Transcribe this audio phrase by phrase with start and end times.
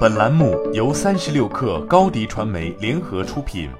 [0.00, 3.70] 本栏目由三十六氪高低传媒联合出品。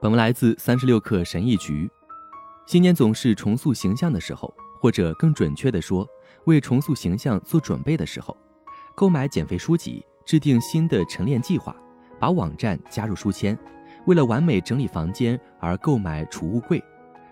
[0.00, 1.90] 本文来自三十六氪神译局。
[2.66, 6.08] 新年总是重塑形象的时候，或者更准确的说，
[6.44, 8.34] 为重塑形象做准备的时候。
[8.94, 11.76] 购买减肥书籍，制定新的晨练计划，
[12.18, 13.58] 把网站加入书签，
[14.06, 16.82] 为了完美整理房间而购买储物柜。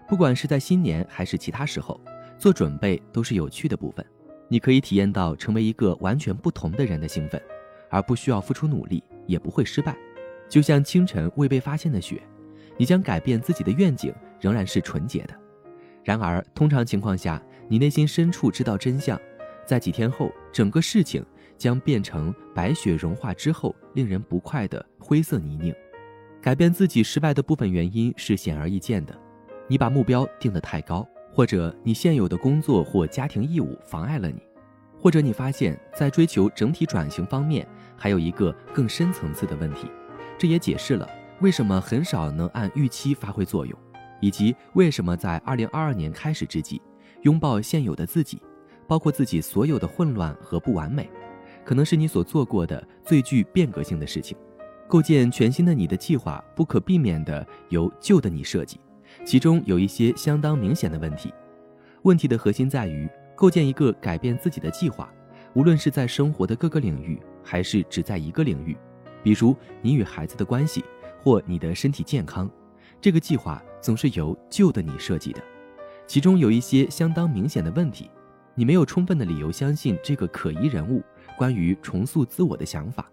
[0.06, 1.98] 不管是在新年还是其他时候，
[2.38, 4.04] 做准备都是有趣的部分。
[4.48, 7.40] 你可以体验到成为一个完全不同的人的兴奋，
[7.90, 9.96] 而不需要付出努力，也不会失败。
[10.48, 12.22] 就像清晨未被发现的雪，
[12.76, 15.34] 你将改变自己的愿景仍然是纯洁的。
[16.02, 19.20] 然而，通常情况下，你内心深处知道真相，
[19.66, 21.24] 在几天后，整个事情。
[21.58, 25.74] 将变成白雪融化之后令人不快的灰色泥泞。
[26.40, 29.12] 改变自己失败的部分原因是显而易见的：
[29.66, 31.04] 你把目标定得太高，
[31.38, 34.42] 或者你现有的工作或家庭义务妨碍了你，
[34.98, 37.64] 或者你发现，在追求整体转型方面
[37.96, 39.88] 还有一个更深层次的问题。
[40.36, 41.08] 这也解释了
[41.40, 43.78] 为什么很少能按预期发挥作用，
[44.20, 46.82] 以及为什么在2022年开始之际，
[47.22, 48.42] 拥抱现有的自己，
[48.88, 51.08] 包括自己所有的混乱和不完美。
[51.64, 54.36] 可能是你所做过的最具变革性的事情。
[54.88, 58.80] 构建全新的你的计划，不可避免的由旧的你设计，
[59.24, 61.32] 其中有一些相当明显的问题。
[62.02, 65.12] 问题的核心在于构建一个改变自己的计划，
[65.54, 68.76] 无论是在生活的各个领域，还是只在一个领域，
[69.22, 70.84] 比如你与孩子的关系
[71.20, 72.50] 或你的身体健康。
[73.00, 75.42] 这个计划总是由旧的你设计的，
[76.06, 78.10] 其中有一些相当明显的问题，
[78.54, 81.02] 你没有充分的理由相信这个可疑人物。
[81.36, 83.08] 关于重塑自我的想法，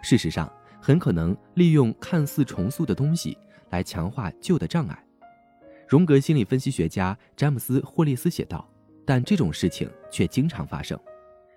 [0.00, 0.48] 事实上
[0.80, 3.36] 很可能利用看似重塑的东西
[3.70, 5.04] 来强化旧的障碍。
[5.86, 8.68] 荣格心理分析学家詹姆斯·霍利斯写道
[9.04, 10.98] ：“但这种事情却经常发生。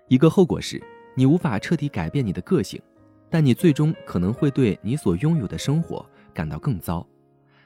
[0.08, 0.82] 一个后果是，
[1.14, 2.80] 你无法彻底改变你的个性，
[3.30, 6.04] 但你最终可能会对你所拥有的生活
[6.34, 7.06] 感到更糟。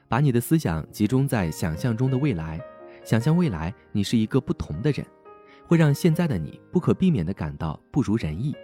[0.09, 2.61] 把你的思想集中在想象中的未来，
[3.05, 5.05] 想象未来你是一个不同的人。”
[5.65, 8.55] 会让现在的你不可避免地感到不如人意。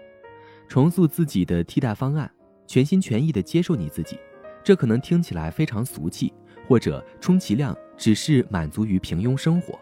[0.69, 2.31] 重塑自己的替代方案，
[2.67, 4.19] 全心全意地接受你自己。
[4.63, 6.35] 这可能听起来非常俗气，
[6.69, 9.79] 或者充其量只是满足于平庸生活。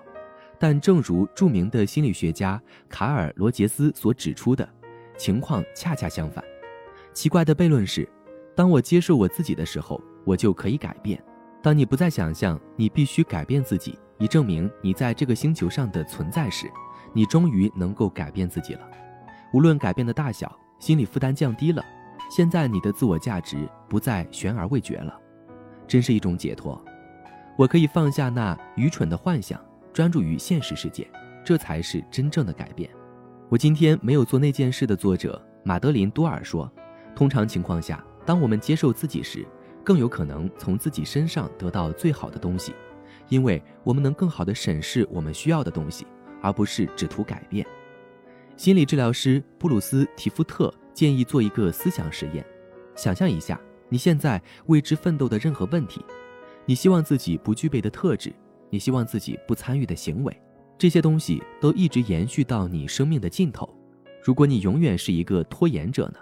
[0.59, 2.59] 但正如著名的心理学家
[2.89, 4.67] 卡尔·罗杰斯所指出的，
[5.19, 6.43] 情况恰恰相反。
[7.13, 8.09] 奇怪的悖论是：
[8.55, 11.23] 当我接受我自己的时候，我就可以改变。
[11.63, 16.71] 当你不再想象你必须改变自己以证明你在这个星球上的存在时，
[17.13, 18.89] 你终于能够改变自己了，
[19.53, 21.85] 无论改变的大小，心理负担降低了。
[22.31, 25.19] 现在你的自我价值不再悬而未决了，
[25.87, 26.83] 真是一种解脱。
[27.57, 29.61] 我可以放下那愚蠢的幻想，
[29.93, 31.09] 专注于现实世界，
[31.45, 32.91] 这才是真正的改变。
[33.49, 36.71] 我今天没有做那件事的作者马德琳多尔说
[37.15, 39.47] ：“通常情况下，当我们接受自己时，
[39.85, 42.75] 更有可能从自己身上得到最好的东西，
[43.29, 46.07] 因为我们能更好地审视我们需要的东西。”
[46.43, 47.67] 而不是只图改变。
[48.57, 52.45] 心理治疗师布鲁斯·提夫特建议做一个思想实验：
[52.95, 53.59] 想象一下
[53.89, 56.05] 你现在为之奋斗的任何问题，
[56.65, 58.33] 你希望自己不具备的特质，
[58.71, 60.37] 你希望自己不参与的行为，
[60.77, 63.69] 这些东西都一直延续到你生命的尽头。
[64.23, 66.19] 如果你永远是一个拖延者呢？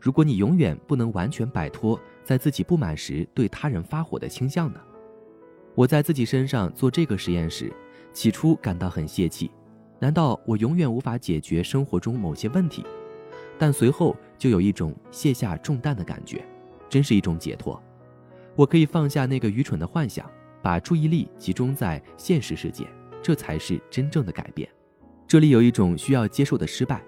[0.00, 4.80] 如果你永远不能完全摆脱在自己不满时对他人发火的倾向呢？
[5.74, 7.72] 我在自己身上做这个实验时。
[8.14, 9.50] 起初感到很泄气，
[9.98, 12.84] 难道我永远无法解决生活中某些问题？
[13.58, 16.44] 但随后就有一种卸下重担的感觉，
[16.92, 17.82] 真是一种解脱。
[18.54, 20.30] 我可以放下那个愚蠢的幻想，
[20.60, 22.86] 把注意力集中在现实世界，
[23.22, 24.68] 这才是真正的改变。
[25.26, 27.02] 这里有一种需要接受的失败，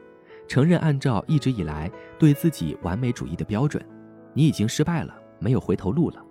[0.48, 3.86] 承认按照一直以来对自己完美主义的标准，
[4.32, 6.24] 你已经失败了，没有回头路了。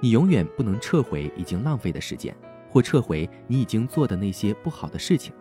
[0.00, 2.34] 你永远不能撤回已经浪费的时间。
[2.70, 5.32] 或撤回你已经做的那些不好的事情，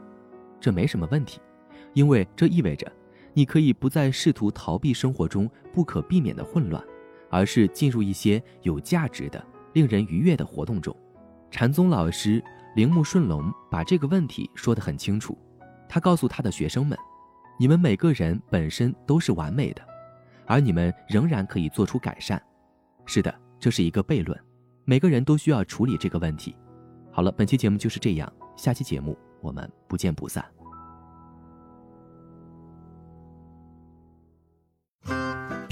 [0.59, 1.40] 这没什么问题，
[1.94, 2.85] 因为这意味着
[3.34, 6.83] 你可以不再试图逃避生活中不可避免的混乱，
[7.33, 9.44] 而是进入一些有价值的、
[9.74, 10.95] 令人愉悦的活动中。
[11.50, 12.41] 禅宗老师
[12.75, 15.35] 铃木顺龙把这个问题说得很清楚，
[15.89, 16.95] 他告诉他的学生们
[17.57, 19.81] ：“你们每个人本身都是完美的，
[20.45, 22.39] 而你们仍然可以做出改善。”
[23.03, 24.39] 是的，这是一个悖论，
[24.85, 26.56] 每个人都需要处理这个问题。
[27.12, 30.45] 好了，本期节目就是这样，下期节目我们不见不散。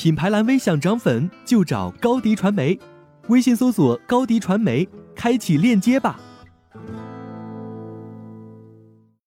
[0.01, 2.79] 品牌蓝 V 想涨粉就找高迪传媒，
[3.27, 6.19] 微信搜索高迪传媒，开启链接吧。